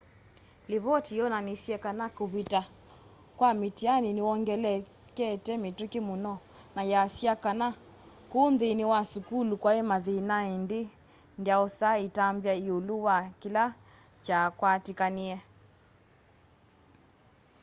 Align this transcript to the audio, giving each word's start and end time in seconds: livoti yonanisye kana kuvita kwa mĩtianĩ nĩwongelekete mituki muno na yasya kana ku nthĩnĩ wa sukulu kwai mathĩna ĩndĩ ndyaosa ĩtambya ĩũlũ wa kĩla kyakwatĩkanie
livoti 0.71 1.11
yonanisye 1.19 1.75
kana 1.85 2.05
kuvita 2.17 2.61
kwa 3.37 3.49
mĩtianĩ 3.59 4.09
nĩwongelekete 4.15 5.53
mituki 5.63 5.99
muno 6.07 6.33
na 6.75 6.81
yasya 6.91 7.33
kana 7.43 7.67
ku 8.31 8.41
nthĩnĩ 8.53 8.83
wa 8.91 9.01
sukulu 9.11 9.53
kwai 9.61 9.81
mathĩna 9.91 10.37
ĩndĩ 10.55 10.81
ndyaosa 11.39 11.89
ĩtambya 12.05 12.53
ĩũlũ 12.67 12.95
wa 13.05 13.17
kĩla 13.41 13.65
kyakwatĩkanie 14.23 15.37